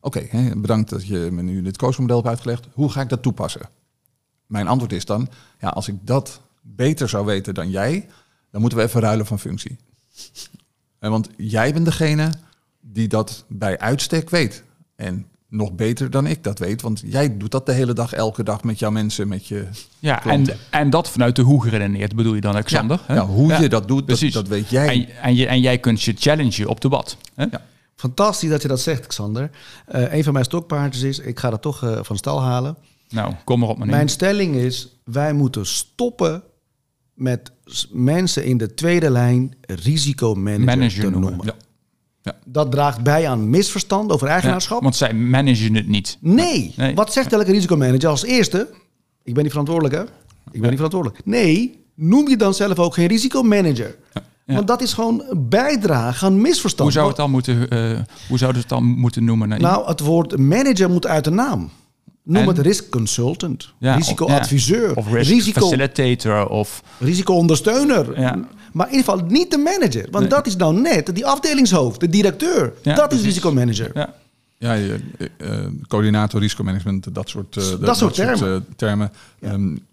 oké, 0.00 0.52
bedankt 0.56 0.90
dat 0.90 1.06
je 1.06 1.28
me 1.32 1.42
nu 1.42 1.62
dit 1.62 1.76
koosmodel 1.76 2.16
hebt 2.16 2.28
uitgelegd, 2.28 2.66
hoe 2.72 2.90
ga 2.90 3.00
ik 3.00 3.08
dat 3.08 3.22
toepassen? 3.22 3.68
Mijn 4.46 4.68
antwoord 4.68 4.92
is 4.92 5.04
dan, 5.04 5.28
ja, 5.60 5.68
als 5.68 5.88
ik 5.88 5.94
dat 6.02 6.40
beter 6.60 7.08
zou 7.08 7.26
weten 7.26 7.54
dan 7.54 7.70
jij, 7.70 8.08
dan 8.50 8.60
moeten 8.60 8.78
we 8.78 8.84
even 8.84 9.00
ruilen 9.00 9.26
van 9.26 9.38
functie. 9.38 9.78
Want 10.98 11.28
jij 11.36 11.72
bent 11.72 11.84
degene 11.84 12.32
die 12.80 13.08
dat 13.08 13.44
bij 13.48 13.78
uitstek 13.78 14.30
weet. 14.30 14.64
En 14.96 15.26
nog 15.50 15.72
beter 15.72 16.10
dan 16.10 16.26
ik 16.26 16.44
dat 16.44 16.58
weet. 16.58 16.82
Want 16.82 17.02
jij 17.06 17.36
doet 17.36 17.50
dat 17.50 17.66
de 17.66 17.72
hele 17.72 17.92
dag, 17.92 18.12
elke 18.12 18.42
dag 18.42 18.62
met 18.64 18.78
jouw 18.78 18.90
mensen, 18.90 19.28
met 19.28 19.46
je. 19.46 19.66
Ja, 19.98 20.24
en, 20.24 20.46
en 20.70 20.90
dat 20.90 21.10
vanuit 21.10 21.36
de 21.36 21.42
hoe 21.42 21.62
geredeneerd 21.62 22.14
bedoel 22.14 22.34
je 22.34 22.40
dan, 22.40 22.52
Alexander? 22.52 23.00
Ja, 23.08 23.14
ja 23.14 23.26
hoe 23.26 23.48
ja, 23.48 23.60
je 23.60 23.68
dat 23.68 23.88
doet, 23.88 24.08
dat, 24.08 24.32
dat, 24.32 24.48
weet 24.48 24.68
jij. 24.68 24.88
En, 24.88 25.22
en, 25.22 25.34
je, 25.34 25.46
en 25.46 25.60
jij 25.60 25.78
kunt 25.78 26.02
je 26.02 26.14
challengen 26.18 26.68
op 26.68 26.80
de 26.80 26.88
wat. 26.88 27.16
Hè? 27.34 27.44
Ja. 27.50 27.62
Fantastisch 27.96 28.50
dat 28.50 28.62
je 28.62 28.68
dat 28.68 28.80
zegt, 28.80 29.06
Xander. 29.06 29.50
Uh, 29.94 30.14
een 30.14 30.24
van 30.24 30.32
mijn 30.32 30.44
stokpaardjes 30.44 31.02
is, 31.02 31.18
ik 31.18 31.38
ga 31.38 31.50
dat 31.50 31.62
toch 31.62 31.84
uh, 31.84 31.98
van 32.02 32.16
stal 32.16 32.42
halen. 32.42 32.76
Nou, 33.08 33.34
kom 33.44 33.62
erop, 33.62 33.78
meneer. 33.78 33.94
Mijn 33.94 34.08
stelling 34.08 34.54
is, 34.54 35.00
wij 35.04 35.32
moeten 35.32 35.66
stoppen 35.66 36.42
met 37.14 37.52
mensen 37.90 38.44
in 38.44 38.56
de 38.56 38.74
tweede 38.74 39.10
lijn 39.10 39.54
risicomanager 39.60 40.64
Manager 40.64 41.04
te 41.04 41.10
noemen. 41.10 41.30
noemen. 41.30 41.46
Ja. 41.46 41.54
Dat 42.44 42.70
draagt 42.70 43.02
bij 43.02 43.28
aan 43.28 43.50
misverstand 43.50 44.12
over 44.12 44.28
eigenaarschap. 44.28 44.78
Ja, 44.78 44.82
want 44.82 44.96
zij 44.96 45.14
managen 45.14 45.74
het 45.74 45.88
niet. 45.88 46.18
Nee. 46.20 46.74
nee. 46.76 46.94
Wat 46.94 47.12
zegt 47.12 47.32
elke 47.32 47.52
risicomanager 47.52 48.08
als 48.08 48.24
eerste? 48.24 48.68
Ik 49.24 49.34
ben 49.34 49.42
niet 49.42 49.52
verantwoordelijk, 49.52 49.94
hè? 49.94 50.02
Ik 50.50 50.60
ben 50.60 50.68
niet 50.68 50.74
verantwoordelijk. 50.74 51.24
Nee, 51.24 51.84
noem 51.94 52.28
je 52.28 52.36
dan 52.36 52.54
zelf 52.54 52.78
ook 52.78 52.94
geen 52.94 53.06
risicomanager. 53.06 53.96
Ja. 54.46 54.56
Want 54.56 54.66
dat 54.66 54.82
is 54.82 54.92
gewoon 54.92 55.24
bijdragen 55.36 56.26
aan 56.26 56.40
misverstand. 56.40 56.82
Hoe 56.82 56.92
zou 56.92 57.08
het 57.08 57.16
dan 57.16 57.30
moeten, 57.30 57.74
uh, 57.74 57.98
hoe 58.28 58.38
zouden 58.38 58.60
het 58.60 58.70
dan 58.70 58.84
moeten 58.84 59.24
noemen? 59.24 59.48
Nou, 59.48 59.86
het 59.86 60.00
woord 60.00 60.38
manager 60.38 60.90
moet 60.90 61.06
uit 61.06 61.24
de 61.24 61.30
naam. 61.30 61.70
Noem 62.22 62.48
het 62.48 62.58
risk 62.58 62.90
consultant, 62.90 63.72
ja, 63.78 63.94
risicoadviseur, 63.94 64.96
of, 64.96 65.12
risk 65.12 65.30
risico, 65.30 65.60
facilitator 65.60 66.48
of 66.48 66.82
risicoondersteuner. 66.98 68.20
Ja. 68.20 68.38
Maar 68.72 68.86
in 68.86 68.94
ieder 68.96 69.12
geval 69.12 69.26
niet 69.28 69.50
de 69.50 69.58
manager, 69.58 70.08
want 70.10 70.30
dat 70.30 70.46
is 70.46 70.56
nou 70.56 70.80
net 70.80 71.14
die 71.14 71.26
afdelingshoofd, 71.26 72.00
de 72.00 72.08
directeur. 72.08 72.72
dat 72.82 73.12
is 73.12 73.22
risicomanager. 73.22 73.90
Ja. 73.94 74.14
Ja, 74.58 74.76
uh, 74.76 74.96
coördinator, 75.88 76.40
risicomanagement, 76.40 77.14
dat 77.14 77.28
soort, 77.28 77.56
uh, 77.56 77.64
dat, 77.64 77.80
dat, 77.80 77.96
soort 77.96 78.14
termen. 78.14 78.38
Soort, 78.38 78.62
termen. 78.76 79.12
Um, 79.40 79.86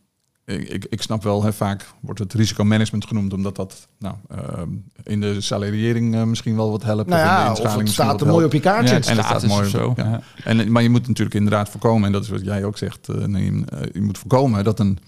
ik, 0.48 0.86
ik 0.90 1.02
snap 1.02 1.24
wel, 1.24 1.44
hè, 1.44 1.54
vaak 1.54 1.86
wordt 2.00 2.20
het 2.20 2.34
risicomanagement 2.34 3.08
genoemd, 3.08 3.34
omdat 3.34 3.56
dat 3.56 3.88
nou, 4.00 4.16
uh, 4.32 4.62
in 5.04 5.22
de 5.22 5.42
salariering 5.42 6.16
uh, 6.16 6.24
misschien 6.24 6.56
wel 6.56 6.72
wat 6.72 6.84
helpt. 6.84 7.10
Nou 7.10 7.22
ja, 7.22 7.52
of, 7.52 7.76
het 7.76 7.90
staat 7.90 8.22
er 8.22 8.28
mooi 8.28 8.46
op 8.46 8.54
je 8.54 8.60
kaartje. 8.60 8.96
Ja, 8.96 9.02
en 9.02 9.18
het 9.18 9.26
staat 9.26 9.48
mooi 9.48 9.70
zo. 9.70 9.94
Ja. 9.96 10.22
En, 10.44 10.72
maar 10.72 10.84
je 10.84 10.90
moet 10.90 11.08
natuurlijk 11.08 11.36
inderdaad 11.36 11.70
voorkomen, 11.70 12.06
en 12.06 12.12
dat 12.12 12.24
is 12.24 12.30
wat 12.30 12.44
jij 12.44 12.64
ook 12.64 12.78
zegt, 12.78 13.08
uh, 13.10 13.26
Neem, 13.26 13.66
je 13.94 14.02
moet 14.02 14.18
voorkomen 14.18 14.64
dat 14.64 14.80
een 14.80 15.00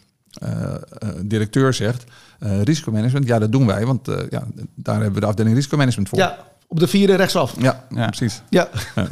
directeur 1.21 1.73
zegt, 1.73 2.03
risicomanagement, 2.39 3.27
ja 3.27 3.39
dat 3.39 3.51
doen 3.51 3.65
wij, 3.65 3.85
want 3.85 4.07
ja, 4.29 4.47
daar 4.75 4.95
hebben 4.95 5.13
we 5.13 5.19
de 5.19 5.25
afdeling 5.25 5.55
risicomanagement 5.55 6.09
voor. 6.09 6.19
Ja, 6.19 6.37
op 6.67 6.79
de 6.79 6.87
vierde 6.87 7.15
rechtsaf. 7.15 7.55
Ja, 7.57 7.85
ja. 7.89 8.05
precies. 8.05 8.41
Ja. 8.49 8.69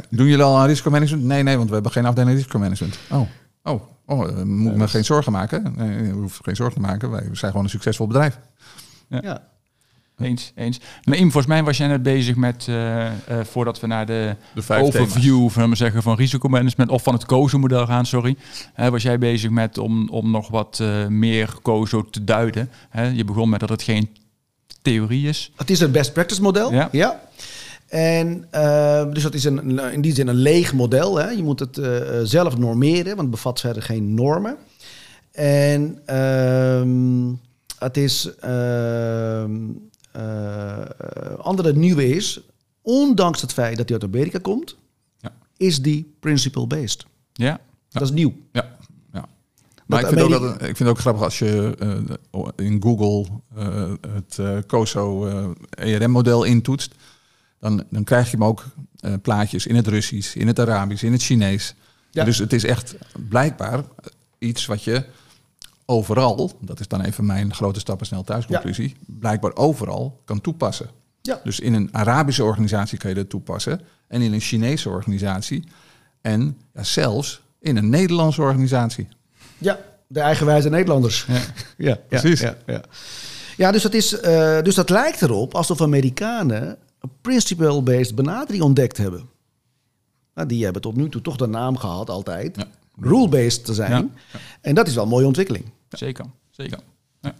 doen 0.08 0.26
jullie 0.26 0.44
al 0.44 0.58
aan 0.58 0.66
risicomanagement? 0.66 1.24
Nee, 1.24 1.42
nee, 1.42 1.56
want 1.56 1.68
we 1.68 1.74
hebben 1.74 1.92
geen 1.92 2.06
afdeling 2.06 2.36
risicomanagement. 2.36 2.98
Oh, 3.10 3.28
oh. 3.62 3.80
Oh, 4.10 4.30
uh, 4.30 4.42
moet 4.42 4.76
me 4.76 4.88
geen 4.88 5.04
zorgen 5.04 5.32
maken. 5.32 5.74
Nee, 5.76 6.06
je 6.06 6.12
hoeft 6.12 6.40
geen 6.42 6.56
zorgen 6.56 6.82
te 6.82 6.88
maken. 6.88 7.10
Wij 7.10 7.28
zijn 7.32 7.50
gewoon 7.50 7.64
een 7.64 7.70
succesvol 7.70 8.06
bedrijf. 8.06 8.38
Ja. 9.08 9.20
ja. 9.22 9.42
Eens, 10.18 10.52
eens. 10.54 10.80
Maar 11.04 11.16
volgens 11.16 11.46
mij 11.46 11.64
was 11.64 11.76
jij 11.76 11.86
net 11.86 12.02
bezig 12.02 12.36
met, 12.36 12.66
uh, 12.68 13.04
uh, 13.04 13.10
voordat 13.42 13.80
we 13.80 13.86
naar 13.86 14.06
de, 14.06 14.36
de 14.54 14.74
overview 14.74 15.48
van, 15.48 15.76
zeggen, 15.76 16.02
van 16.02 16.16
risicomanagement 16.16 16.90
of 16.90 17.02
van 17.02 17.14
het 17.14 17.24
COSO-model 17.24 17.86
gaan, 17.86 18.06
sorry. 18.06 18.36
was 18.76 19.02
jij 19.02 19.18
bezig 19.18 19.50
met 19.50 19.78
om, 19.78 20.08
om 20.08 20.30
nog 20.30 20.48
wat 20.48 20.82
meer 21.08 21.54
COSO 21.62 22.10
te 22.10 22.24
duiden. 22.24 22.70
je 23.14 23.24
begon 23.24 23.48
met 23.48 23.60
dat 23.60 23.68
het 23.68 23.82
geen 23.82 24.08
theorie 24.82 25.28
is. 25.28 25.52
Het 25.56 25.70
is 25.70 25.80
een 25.80 25.92
best 25.92 26.12
practice 26.12 26.42
model. 26.42 26.72
Ja. 26.72 26.88
ja. 26.92 27.20
En 27.88 28.46
uh, 28.54 29.12
dus 29.12 29.22
dat 29.22 29.34
is 29.34 29.44
een, 29.44 29.78
in 29.92 30.00
die 30.00 30.14
zin 30.14 30.28
een 30.28 30.34
leeg 30.34 30.72
model. 30.72 31.16
Hè. 31.16 31.28
Je 31.28 31.42
moet 31.42 31.60
het 31.60 31.78
uh, 31.78 32.00
zelf 32.22 32.58
normeren, 32.58 33.06
want 33.06 33.18
het 33.18 33.30
bevat 33.30 33.60
verder 33.60 33.82
geen 33.82 34.14
normen. 34.14 34.56
En 35.32 35.98
uh, 36.06 37.32
het 37.78 37.96
is. 37.96 38.30
Uh, 38.44 39.44
andere 41.38 41.72
nieuwe 41.72 42.08
is, 42.08 42.40
ondanks 42.82 43.40
het 43.40 43.52
feit 43.52 43.76
dat 43.76 43.88
hij 43.88 43.98
uit 43.98 44.14
Amerika 44.14 44.38
komt, 44.38 44.76
ja. 45.18 45.32
is 45.56 45.82
die 45.82 46.14
principle-based. 46.20 47.06
Ja. 47.32 47.60
Dat 47.88 48.02
is 48.02 48.10
nieuw. 48.10 48.32
Ja. 48.52 48.76
ja. 49.12 49.28
Maar 49.86 50.00
ik 50.00 50.06
vind, 50.06 50.20
ook 50.20 50.30
dat, 50.30 50.54
ik 50.54 50.60
vind 50.60 50.78
het 50.78 50.88
ook 50.88 50.98
grappig 50.98 51.22
als 51.22 51.38
je 51.38 51.74
in 52.56 52.82
Google 52.82 53.26
het 54.10 54.66
COSO 54.66 55.28
ERM-model 55.70 56.44
intoetst 56.44 56.94
dan, 57.60 57.84
dan 57.90 58.04
krijg 58.04 58.30
je 58.30 58.36
hem 58.36 58.44
ook 58.44 58.64
uh, 59.00 59.14
plaatjes 59.22 59.66
in 59.66 59.76
het 59.76 59.86
Russisch, 59.86 60.34
in 60.34 60.46
het 60.46 60.60
Arabisch, 60.60 61.02
in 61.02 61.12
het 61.12 61.22
Chinees. 61.22 61.74
Ja. 62.10 62.24
Dus 62.24 62.38
het 62.38 62.52
is 62.52 62.64
echt 62.64 62.94
blijkbaar 63.28 63.84
iets 64.38 64.66
wat 64.66 64.84
je 64.84 65.04
overal, 65.86 66.58
dat 66.60 66.80
is 66.80 66.88
dan 66.88 67.00
even 67.00 67.26
mijn 67.26 67.54
grote 67.54 67.80
stappen 67.80 68.06
snel 68.06 68.24
thuisconclusie, 68.24 68.88
ja. 68.88 69.14
blijkbaar 69.18 69.56
overal 69.56 70.20
kan 70.24 70.40
toepassen. 70.40 70.90
Ja. 71.22 71.40
Dus 71.44 71.60
in 71.60 71.74
een 71.74 71.88
Arabische 71.92 72.44
organisatie 72.44 72.98
kan 72.98 73.10
je 73.10 73.16
dat 73.16 73.28
toepassen 73.28 73.80
en 74.08 74.22
in 74.22 74.32
een 74.32 74.40
Chinese 74.40 74.88
organisatie 74.88 75.64
en 76.20 76.58
ja, 76.74 76.82
zelfs 76.82 77.42
in 77.60 77.76
een 77.76 77.88
Nederlandse 77.88 78.42
organisatie. 78.42 79.08
Ja, 79.58 79.78
de 80.06 80.20
eigenwijze 80.20 80.68
Nederlanders. 80.68 81.26
Ja, 81.28 81.40
ja 81.76 81.98
precies. 82.08 82.40
Ja, 82.40 82.82
ja, 83.56 83.72
dus, 83.72 83.82
dat 83.82 83.94
is, 83.94 84.22
uh, 84.22 84.62
dus 84.62 84.74
dat 84.74 84.90
lijkt 84.90 85.22
erop 85.22 85.54
alsof 85.54 85.80
Amerikanen 85.80 86.78
een 87.00 87.10
principle-based 87.20 88.14
benadering 88.14 88.62
ontdekt 88.62 88.96
hebben. 88.96 89.28
Nou, 90.34 90.48
die 90.48 90.64
hebben 90.64 90.82
tot 90.82 90.96
nu 90.96 91.08
toe 91.08 91.20
toch 91.20 91.36
de 91.36 91.46
naam 91.46 91.76
gehad 91.76 92.10
altijd. 92.10 92.56
Ja. 92.56 92.66
Rule-based 93.00 93.64
te 93.64 93.74
zijn. 93.74 94.12
En 94.60 94.74
dat 94.74 94.86
is 94.86 94.94
wel 94.94 95.02
een 95.02 95.08
mooie 95.10 95.26
ontwikkeling. 95.26 95.64
Zeker, 95.88 96.24
zeker. 96.50 96.78
Ja, 97.20 97.34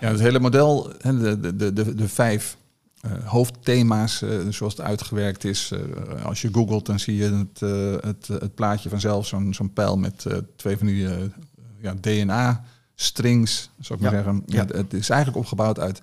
ja 0.00 0.08
het 0.08 0.20
hele 0.20 0.40
model, 0.40 0.92
de, 1.02 1.40
de, 1.40 1.72
de, 1.72 1.94
de 1.94 2.08
vijf 2.08 2.56
uh, 3.06 3.12
hoofdthema's, 3.24 4.22
uh, 4.22 4.48
zoals 4.48 4.76
het 4.76 4.86
uitgewerkt 4.86 5.44
is. 5.44 5.70
Uh, 5.72 6.24
als 6.24 6.42
je 6.42 6.48
googelt, 6.52 6.86
dan 6.86 6.98
zie 6.98 7.16
je 7.16 7.46
het, 7.50 7.60
het, 8.04 8.26
het 8.26 8.54
plaatje 8.54 8.88
vanzelf, 8.88 9.26
zo'n 9.26 9.54
zo'n 9.54 9.72
pijl 9.72 9.96
met 9.96 10.26
twee 10.56 10.76
van 10.76 10.86
die 10.86 11.08
ja, 11.80 11.94
DNA-strings, 12.00 13.70
zou 13.80 13.98
ik 13.98 14.04
maar 14.04 14.14
zeggen. 14.14 14.42
Ja. 14.46 14.66
Het, 14.66 14.92
is 14.92 15.10
eigenlijk 15.10 15.40
opgebouwd 15.40 15.78
uit 15.78 16.00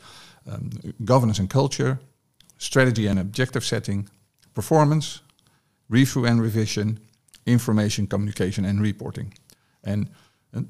um, 0.47 0.69
governance 1.05 1.41
en 1.41 1.47
culture, 1.47 1.97
strategy 2.57 3.09
and 3.09 3.19
objective 3.19 3.65
setting, 3.65 4.09
performance, 4.53 5.19
review 5.87 6.25
and 6.25 6.41
revision, 6.41 6.99
information 7.43 8.07
communication 8.07 8.65
en 8.65 8.81
reporting. 8.81 9.33
En 9.81 10.09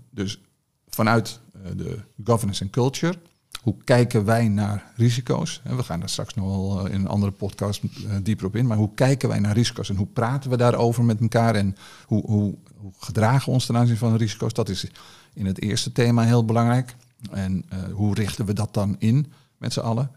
dus 0.09 0.41
vanuit 0.87 1.39
eh, 1.53 1.71
de 1.75 1.99
governance 2.23 2.63
en 2.63 2.69
culture, 2.69 3.19
hoe 3.61 3.75
kijken 3.83 4.25
wij 4.25 4.47
naar 4.47 4.91
risico's? 4.95 5.61
We 5.63 5.83
gaan 5.83 5.99
daar 5.99 6.09
straks 6.09 6.33
nog 6.33 6.47
wel 6.47 6.85
eh, 6.85 6.93
in 6.93 6.99
een 6.99 7.07
andere 7.07 7.31
podcast 7.31 7.83
eh, 7.83 8.15
dieper 8.23 8.45
op 8.45 8.55
in, 8.55 8.67
maar 8.67 8.77
hoe 8.77 8.93
kijken 8.93 9.29
wij 9.29 9.39
naar 9.39 9.53
risico's 9.53 9.89
en 9.89 9.95
hoe 9.95 10.07
praten 10.07 10.49
we 10.49 10.57
daarover 10.57 11.03
met 11.03 11.19
elkaar 11.19 11.55
en 11.55 11.75
hoe, 12.05 12.25
hoe, 12.25 12.55
gedragen 12.99 13.45
we 13.45 13.51
ons 13.51 13.65
ten 13.65 13.77
aanzien 13.77 13.97
van 13.97 14.15
risico's? 14.15 14.53
Dat 14.53 14.69
is 14.69 14.87
in 15.33 15.45
het 15.45 15.61
eerste 15.61 15.91
thema 15.91 16.23
heel 16.23 16.45
belangrijk. 16.45 16.95
En 17.31 17.65
hoe 17.91 18.13
richten 18.13 18.45
we 18.45 18.53
dat 18.53 18.73
dan 18.73 18.95
in 18.99 19.31
met 19.57 19.73
z'n 19.73 19.79
allen? 19.79 20.11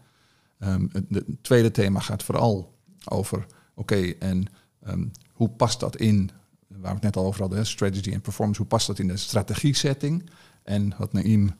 Um, 0.63 0.89
het, 0.91 1.23
tweede 1.41 1.71
thema 1.71 1.99
gaat 1.99 2.23
vooral 2.23 2.77
over, 3.05 3.45
oké, 3.73 4.13
en 4.19 4.45
ehm, 4.83 5.05
hoe 5.31 5.49
past 5.49 5.79
dat 5.79 5.95
in, 5.95 6.31
waar 6.67 6.81
we 6.81 6.87
het 6.87 7.01
net 7.01 7.15
al 7.15 7.25
over 7.25 7.41
hadden, 7.41 7.65
strategy 7.65 8.11
en 8.11 8.21
performance, 8.21 8.59
hoe 8.59 8.69
past 8.69 8.87
dat 8.87 8.99
in 8.99 9.07
de 9.07 9.17
strategie-setting? 9.17 10.29
En 10.63 10.93
wat 10.97 11.13
Naïm 11.13 11.51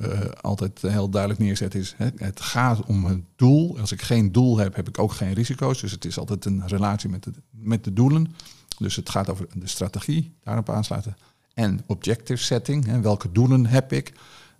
uh, 0.00 0.20
altijd 0.40 0.82
heel 0.82 1.08
duidelijk 1.08 1.40
neerzet 1.40 1.74
is, 1.74 1.94
hè, 1.96 2.08
het 2.16 2.40
gaat 2.40 2.86
om 2.86 3.04
het 3.04 3.22
doel. 3.36 3.78
Als 3.78 3.92
ik 3.92 4.02
geen 4.02 4.32
doel 4.32 4.58
heb, 4.58 4.74
heb 4.74 4.88
ik 4.88 4.98
ook 4.98 5.12
geen 5.12 5.32
risico's. 5.32 5.80
Dus 5.80 5.92
het 5.92 6.04
is 6.04 6.18
altijd 6.18 6.44
een 6.44 6.68
relatie 6.68 7.08
met 7.08 7.24
de, 7.24 7.32
met 7.50 7.84
de 7.84 7.92
doelen. 7.92 8.34
Dus 8.78 8.96
het 8.96 9.08
gaat 9.08 9.30
over 9.30 9.46
de 9.54 9.66
strategie, 9.66 10.34
daarop 10.42 10.70
aansluiten. 10.70 11.16
En 11.54 11.80
objective 11.86 12.42
setting, 12.42 12.86
hè, 12.86 13.00
welke 13.00 13.32
doelen 13.32 13.66
heb 13.66 13.92
ik 13.92 14.12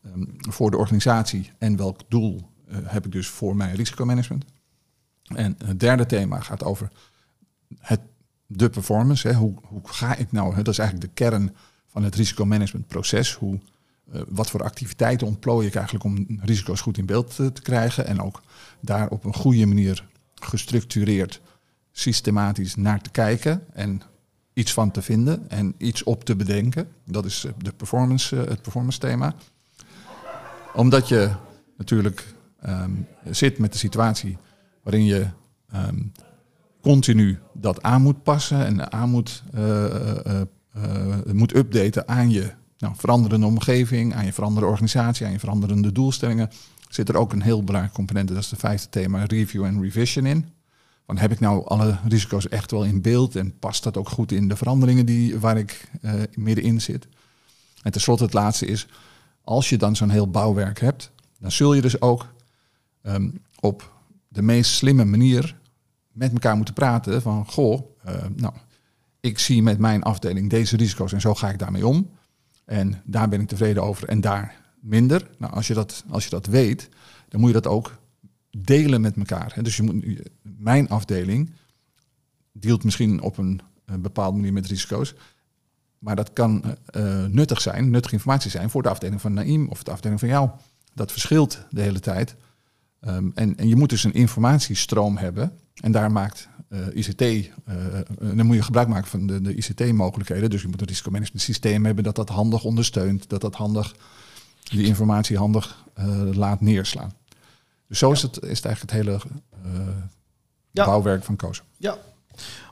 um, 0.06 0.36
voor 0.38 0.70
de 0.70 0.76
organisatie 0.76 1.50
en 1.58 1.76
welk 1.76 2.00
doel 2.08 2.50
heb 2.70 3.06
ik 3.06 3.12
dus 3.12 3.28
voor 3.28 3.56
mijn 3.56 3.74
risicomanagement. 3.74 4.44
En 5.24 5.56
het 5.64 5.80
derde 5.80 6.06
thema 6.06 6.40
gaat 6.40 6.64
over 6.64 6.90
het, 7.78 8.00
de 8.46 8.70
performance. 8.70 9.28
Hè. 9.28 9.34
Hoe, 9.34 9.54
hoe 9.62 9.80
ga 9.84 10.14
ik 10.14 10.32
nou, 10.32 10.54
hè, 10.54 10.62
dat 10.62 10.72
is 10.72 10.78
eigenlijk 10.78 11.08
de 11.08 11.24
kern 11.24 11.54
van 11.86 12.02
het 12.02 12.14
risicomanagementproces. 12.14 13.34
Hoe, 13.34 13.60
uh, 14.12 14.20
wat 14.28 14.50
voor 14.50 14.62
activiteiten 14.62 15.26
ontplooi 15.26 15.66
ik 15.66 15.74
eigenlijk 15.74 16.04
om 16.04 16.26
risico's 16.40 16.80
goed 16.80 16.98
in 16.98 17.06
beeld 17.06 17.34
te, 17.34 17.52
te 17.52 17.62
krijgen. 17.62 18.06
En 18.06 18.22
ook 18.22 18.42
daar 18.80 19.08
op 19.08 19.24
een 19.24 19.34
goede 19.34 19.66
manier 19.66 20.08
gestructureerd, 20.34 21.40
systematisch 21.92 22.74
naar 22.74 23.00
te 23.00 23.10
kijken. 23.10 23.64
En 23.72 24.02
iets 24.52 24.72
van 24.72 24.90
te 24.90 25.02
vinden 25.02 25.50
en 25.50 25.74
iets 25.76 26.02
op 26.02 26.24
te 26.24 26.36
bedenken. 26.36 26.88
Dat 27.04 27.24
is 27.24 27.44
eh, 27.44 27.52
de 27.58 27.72
performance, 27.72 28.36
het 28.36 28.62
performance 28.62 28.98
thema. 28.98 29.34
Omdat 30.74 31.08
je 31.08 31.30
natuurlijk 31.76 32.34
um, 32.66 33.06
zit 33.30 33.58
met 33.58 33.72
de 33.72 33.78
situatie 33.78 34.38
waarin 34.82 35.04
je 35.04 35.26
um, 35.74 36.12
continu 36.80 37.38
dat 37.52 37.82
aan 37.82 38.02
moet 38.02 38.22
passen 38.22 38.66
en 38.66 38.92
aan 38.92 39.10
moet, 39.10 39.42
uh, 39.54 39.62
uh, 39.64 40.40
uh, 40.76 41.32
moet 41.32 41.56
updaten 41.56 42.08
aan 42.08 42.30
je 42.30 42.50
nou, 42.78 42.94
veranderende 42.96 43.46
omgeving, 43.46 44.14
aan 44.14 44.24
je 44.24 44.32
veranderende 44.32 44.70
organisatie, 44.70 45.26
aan 45.26 45.32
je 45.32 45.38
veranderende 45.38 45.92
doelstellingen, 45.92 46.50
zit 46.88 47.08
er 47.08 47.16
ook 47.16 47.32
een 47.32 47.42
heel 47.42 47.64
belangrijk 47.64 47.94
component, 47.94 48.28
dat 48.28 48.36
is 48.36 48.48
de 48.48 48.56
vijfde 48.56 48.88
thema, 48.88 49.24
review 49.24 49.64
en 49.64 49.82
revision 49.82 50.26
in. 50.26 50.46
Want 51.06 51.20
heb 51.20 51.32
ik 51.32 51.40
nou 51.40 51.66
alle 51.66 51.98
risico's 52.08 52.48
echt 52.48 52.70
wel 52.70 52.84
in 52.84 53.02
beeld 53.02 53.36
en 53.36 53.58
past 53.58 53.82
dat 53.82 53.96
ook 53.96 54.08
goed 54.08 54.32
in 54.32 54.48
de 54.48 54.56
veranderingen 54.56 55.06
die, 55.06 55.38
waar 55.38 55.56
ik 55.56 55.90
middenin 56.34 56.80
zit? 56.80 57.08
En 57.82 57.92
tenslotte 57.92 58.24
het 58.24 58.32
laatste 58.32 58.66
is, 58.66 58.86
als 59.44 59.68
je 59.68 59.76
dan 59.76 59.96
zo'n 59.96 60.10
heel 60.10 60.30
bouwwerk 60.30 60.80
hebt, 60.80 61.10
dan 61.38 61.52
zul 61.52 61.74
je 61.74 61.80
dus 61.80 62.00
ook 62.00 62.26
um, 63.02 63.42
op 63.60 63.92
de 64.28 64.42
meest 64.42 64.70
slimme 64.72 65.04
manier 65.04 65.56
met 66.12 66.32
elkaar 66.32 66.56
moeten 66.56 66.74
praten 66.74 67.22
van 67.22 67.46
goh, 67.46 67.80
uh, 68.06 68.14
nou, 68.36 68.54
ik 69.20 69.38
zie 69.38 69.62
met 69.62 69.78
mijn 69.78 70.02
afdeling 70.02 70.50
deze 70.50 70.76
risico's 70.76 71.12
en 71.12 71.20
zo 71.20 71.34
ga 71.34 71.50
ik 71.50 71.58
daarmee 71.58 71.86
om. 71.86 72.10
En 72.64 73.02
daar 73.04 73.28
ben 73.28 73.40
ik 73.40 73.48
tevreden 73.48 73.82
over 73.82 74.08
en 74.08 74.20
daar 74.20 74.60
minder. 74.80 75.30
Nou, 75.38 75.52
als 75.52 75.66
je 75.66 75.74
dat, 75.74 76.04
als 76.08 76.24
je 76.24 76.30
dat 76.30 76.46
weet, 76.46 76.88
dan 77.28 77.40
moet 77.40 77.48
je 77.48 77.60
dat 77.60 77.66
ook 77.66 77.98
delen 78.50 79.00
met 79.00 79.16
elkaar. 79.16 79.54
Dus 79.62 79.76
je 79.76 79.82
moet, 79.82 80.28
mijn 80.42 80.88
afdeling 80.88 81.52
dealt 82.52 82.84
misschien 82.84 83.20
op 83.20 83.38
een, 83.38 83.60
een 83.84 84.02
bepaalde 84.02 84.36
manier 84.36 84.52
met 84.52 84.66
risico's. 84.66 85.14
Maar 85.98 86.16
dat 86.16 86.32
kan 86.32 86.64
uh, 86.96 87.24
nuttig 87.24 87.60
zijn, 87.60 87.90
nuttige 87.90 88.14
informatie 88.14 88.50
zijn 88.50 88.70
voor 88.70 88.82
de 88.82 88.88
afdeling 88.88 89.20
van 89.20 89.32
Naïm 89.32 89.68
of 89.68 89.82
de 89.82 89.90
afdeling 89.90 90.20
van 90.20 90.28
jou. 90.28 90.50
Dat 90.94 91.12
verschilt 91.12 91.66
de 91.70 91.80
hele 91.80 92.00
tijd. 92.00 92.36
Um, 93.06 93.32
en, 93.34 93.56
en, 93.56 93.68
je 93.68 93.76
moet 93.76 93.88
dus 93.88 94.04
een 94.04 94.12
informatiestroom 94.12 95.16
hebben. 95.16 95.52
En 95.74 95.92
daar 95.92 96.12
maakt 96.12 96.48
uh, 96.68 96.86
ICT, 96.94 97.20
uh, 97.20 97.44
dan 98.18 98.46
moet 98.46 98.56
je 98.56 98.62
gebruik 98.62 98.88
maken 98.88 99.08
van 99.08 99.26
de, 99.26 99.40
de 99.40 99.54
ICT-mogelijkheden. 99.54 100.50
Dus 100.50 100.62
je 100.62 100.68
moet 100.68 100.80
een 100.80 100.86
risicomanagement 100.86 101.42
systeem 101.42 101.84
hebben 101.84 102.04
dat 102.04 102.16
dat 102.16 102.28
handig 102.28 102.64
ondersteunt, 102.64 103.28
dat 103.28 103.40
dat 103.40 103.54
handig 103.54 103.94
die 104.62 104.86
informatie 104.86 105.36
handig 105.36 105.86
laat 106.32 106.60
neerslaan. 106.60 107.12
Dus 107.88 107.98
zo 107.98 108.12
is, 108.12 108.22
het, 108.22 108.42
is 108.42 108.56
het 108.56 108.64
eigenlijk 108.66 108.80
het 108.80 108.90
hele 108.90 109.20
ja. 110.70 110.84
bouwwerk 110.84 111.24
van 111.24 111.36
COSO. 111.36 111.62
Ja, 111.76 111.98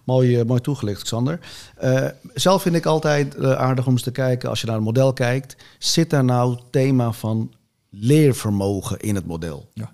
Mooi, 0.05 0.45
mooi 0.45 0.61
toegelicht, 0.61 1.03
Xander. 1.03 1.41
Uh, 1.83 2.07
zelf 2.35 2.63
vind 2.63 2.75
ik 2.75 2.87
altijd 2.87 3.37
uh, 3.37 3.53
aardig 3.53 3.87
om 3.87 3.93
eens 3.93 4.03
te 4.03 4.11
kijken, 4.11 4.49
als 4.49 4.61
je 4.61 4.67
naar 4.67 4.77
het 4.77 4.85
model 4.85 5.13
kijkt, 5.13 5.57
zit 5.79 6.11
daar 6.11 6.25
nou 6.25 6.59
thema 6.71 7.13
van 7.13 7.53
leervermogen 7.91 8.99
in 8.99 9.15
het 9.15 9.27
model? 9.27 9.69
Ja. 9.75 9.93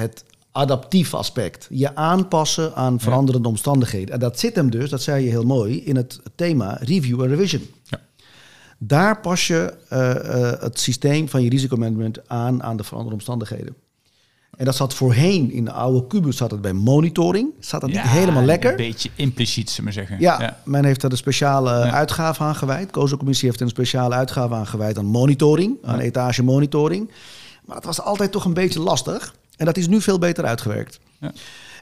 Het 0.00 0.24
adaptief 0.52 1.14
aspect, 1.14 1.66
je 1.70 1.94
aanpassen 1.94 2.74
aan 2.74 3.00
veranderende 3.00 3.48
omstandigheden. 3.48 4.14
En 4.14 4.20
dat 4.20 4.38
zit 4.38 4.54
hem 4.54 4.70
dus, 4.70 4.90
dat 4.90 5.02
zei 5.02 5.24
je 5.24 5.30
heel 5.30 5.44
mooi, 5.44 5.84
in 5.84 5.96
het 5.96 6.20
thema 6.34 6.78
review 6.80 7.22
en 7.22 7.28
revision. 7.28 7.62
Ja. 7.84 8.00
Daar 8.78 9.20
pas 9.20 9.46
je 9.46 9.74
uh, 9.92 10.62
het 10.62 10.80
systeem 10.80 11.28
van 11.28 11.42
je 11.42 11.50
risicomanagement 11.50 12.28
aan 12.28 12.62
aan 12.62 12.76
de 12.76 12.84
veranderde 12.84 13.14
omstandigheden. 13.14 13.74
En 14.56 14.64
dat 14.64 14.76
zat 14.76 14.94
voorheen 14.94 15.50
in 15.50 15.64
de 15.64 15.72
oude 15.72 16.06
Cubus 16.06 16.36
zat 16.36 16.50
het 16.50 16.60
bij 16.60 16.72
monitoring. 16.72 17.50
Zat 17.58 17.80
dat 17.80 17.90
niet 17.90 18.00
helemaal 18.00 18.44
lekker. 18.44 18.70
Een 18.70 18.76
beetje 18.76 19.10
impliciet, 19.14 19.70
zullen 19.70 19.90
we 19.90 19.96
zeggen. 19.96 20.16
Ja, 20.20 20.60
men 20.64 20.84
heeft 20.84 21.02
er 21.02 21.10
een 21.10 21.16
speciale 21.16 21.70
uitgave 21.70 22.42
aan 22.42 22.54
gewijd. 22.54 22.90
Kozo-commissie 22.90 23.48
heeft 23.48 23.60
er 23.60 23.66
een 23.66 23.72
speciale 23.72 24.14
uitgave 24.14 24.54
aan 24.54 24.66
gewijd 24.66 24.98
aan 24.98 25.04
monitoring, 25.04 25.78
aan 25.82 25.98
etage 25.98 26.42
monitoring. 26.42 27.10
Maar 27.64 27.76
dat 27.76 27.84
was 27.84 28.00
altijd 28.00 28.32
toch 28.32 28.44
een 28.44 28.54
beetje 28.54 28.80
lastig. 28.80 29.34
En 29.60 29.66
dat 29.66 29.76
is 29.76 29.88
nu 29.88 30.00
veel 30.00 30.18
beter 30.18 30.44
uitgewerkt. 30.44 31.00
Ja. 31.18 31.32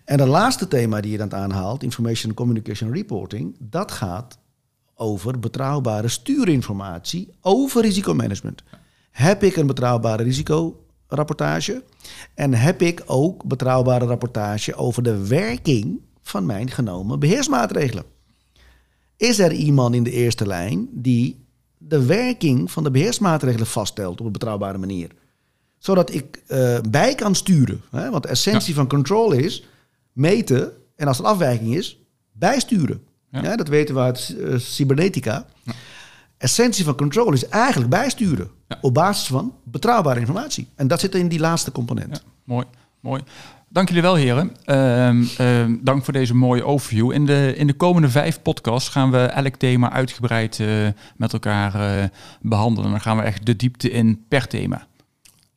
En 0.04 0.20
het 0.20 0.28
laatste 0.28 0.68
thema 0.68 1.00
die 1.00 1.10
je 1.10 1.18
dan 1.18 1.34
aanhaalt, 1.34 1.82
Information 1.82 2.34
Communication 2.34 2.92
Reporting, 2.92 3.56
dat 3.58 3.92
gaat 3.92 4.38
over 4.94 5.38
betrouwbare 5.38 6.08
stuurinformatie 6.08 7.34
over 7.40 7.82
risicomanagement. 7.82 8.62
Heb 9.10 9.42
ik 9.42 9.56
een 9.56 9.66
betrouwbare 9.66 10.22
risicorapportage? 10.22 11.84
En 12.34 12.54
heb 12.54 12.82
ik 12.82 13.02
ook 13.06 13.44
betrouwbare 13.44 14.06
rapportage 14.06 14.74
over 14.74 15.02
de 15.02 15.26
werking 15.26 16.00
van 16.22 16.46
mijn 16.46 16.70
genomen 16.70 17.18
beheersmaatregelen? 17.18 18.04
Is 19.16 19.38
er 19.38 19.52
iemand 19.52 19.94
in 19.94 20.02
de 20.02 20.12
eerste 20.12 20.46
lijn 20.46 20.88
die 20.92 21.46
de 21.76 22.06
werking 22.06 22.70
van 22.70 22.84
de 22.84 22.90
beheersmaatregelen 22.90 23.66
vaststelt 23.66 24.20
op 24.20 24.26
een 24.26 24.32
betrouwbare 24.32 24.78
manier? 24.78 25.10
Zodat 25.78 26.14
ik 26.14 26.42
uh, 26.48 26.78
bij 26.90 27.14
kan 27.14 27.34
sturen. 27.34 27.82
Hè? 27.90 28.10
Want 28.10 28.22
de 28.22 28.28
essentie 28.28 28.74
van 28.74 28.88
control 28.88 29.32
is 29.32 29.64
meten 30.12 30.72
en 30.96 31.08
als 31.08 31.18
er 31.18 31.24
afwijking 31.24 31.74
is, 31.74 31.98
bijsturen. 32.32 33.02
Ja. 33.30 33.56
dat 33.56 33.68
weten 33.68 33.94
we 33.94 34.00
uit 34.00 34.34
uh, 34.38 34.58
cybernetica. 34.58 35.46
Ja. 35.62 35.72
Essentie 36.38 36.84
van 36.84 36.96
control 36.96 37.32
is 37.32 37.48
eigenlijk 37.48 37.90
bijsturen. 37.90 38.50
Op 38.80 38.94
basis 38.94 39.26
van 39.26 39.54
betrouwbare 39.64 40.20
informatie. 40.20 40.68
En 40.74 40.86
dat 40.86 41.00
zit 41.00 41.14
in 41.14 41.28
die 41.28 41.38
laatste 41.38 41.72
component. 41.72 42.24
mooi, 42.44 42.66
mooi. 43.00 43.22
Dank 43.68 43.88
jullie 43.88 44.02
wel, 44.02 44.14
heren. 44.14 44.56
Uh, 44.66 45.10
uh, 45.40 45.76
dank 45.80 46.04
voor 46.04 46.12
deze 46.12 46.34
mooie 46.34 46.64
overview. 46.64 47.12
In 47.12 47.26
de, 47.26 47.54
in 47.56 47.66
de 47.66 47.72
komende 47.72 48.08
vijf 48.08 48.42
podcasts 48.42 48.88
gaan 48.88 49.10
we 49.10 49.18
elk 49.18 49.56
thema 49.56 49.92
uitgebreid 49.92 50.58
uh, 50.58 50.88
met 51.16 51.32
elkaar 51.32 52.10
behandelen. 52.40 52.90
Dan 52.90 53.00
gaan 53.00 53.16
we 53.16 53.22
echt 53.22 53.46
de 53.46 53.56
diepte 53.56 53.90
in 53.90 54.24
per 54.28 54.46
thema. 54.46 54.86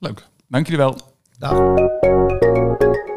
Leuk. 0.01 0.27
Dank 0.47 0.67
jullie 0.67 0.81
wel. 0.81 0.97
Dag. 1.37 3.09